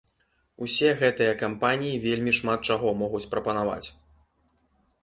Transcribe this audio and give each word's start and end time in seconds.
Усе 0.67 0.89
гэтыя 1.01 1.35
кампаніі 1.43 2.01
вельмі 2.07 2.35
шмат 2.39 2.59
чаго 2.71 2.95
могуць 3.05 3.25
прапанаваць. 3.37 3.87